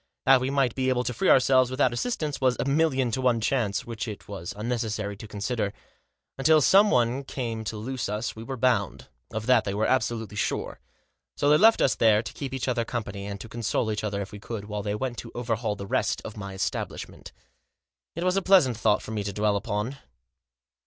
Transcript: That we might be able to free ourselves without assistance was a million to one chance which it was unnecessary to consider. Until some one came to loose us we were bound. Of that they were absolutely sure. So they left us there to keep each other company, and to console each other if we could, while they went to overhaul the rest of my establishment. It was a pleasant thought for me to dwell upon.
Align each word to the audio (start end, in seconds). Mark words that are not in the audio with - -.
That 0.25 0.41
we 0.41 0.49
might 0.49 0.73
be 0.73 0.89
able 0.89 1.03
to 1.03 1.13
free 1.13 1.29
ourselves 1.29 1.69
without 1.69 1.93
assistance 1.93 2.41
was 2.41 2.57
a 2.59 2.65
million 2.65 3.11
to 3.11 3.21
one 3.21 3.39
chance 3.39 3.85
which 3.85 4.07
it 4.07 4.27
was 4.27 4.51
unnecessary 4.57 5.15
to 5.17 5.27
consider. 5.27 5.73
Until 6.39 6.59
some 6.59 6.89
one 6.89 7.23
came 7.23 7.63
to 7.65 7.77
loose 7.77 8.09
us 8.09 8.35
we 8.35 8.41
were 8.41 8.57
bound. 8.57 9.09
Of 9.31 9.45
that 9.45 9.63
they 9.63 9.75
were 9.75 9.85
absolutely 9.85 10.37
sure. 10.37 10.79
So 11.37 11.49
they 11.49 11.57
left 11.59 11.83
us 11.83 11.93
there 11.93 12.23
to 12.23 12.33
keep 12.33 12.51
each 12.51 12.67
other 12.67 12.83
company, 12.83 13.27
and 13.27 13.39
to 13.41 13.47
console 13.47 13.91
each 13.91 14.03
other 14.03 14.23
if 14.23 14.31
we 14.31 14.39
could, 14.39 14.65
while 14.65 14.81
they 14.81 14.95
went 14.95 15.19
to 15.19 15.31
overhaul 15.35 15.75
the 15.75 15.85
rest 15.85 16.19
of 16.25 16.35
my 16.35 16.55
establishment. 16.55 17.31
It 18.15 18.23
was 18.23 18.35
a 18.35 18.41
pleasant 18.41 18.77
thought 18.77 19.03
for 19.03 19.11
me 19.11 19.23
to 19.23 19.31
dwell 19.33 19.55
upon. 19.55 19.99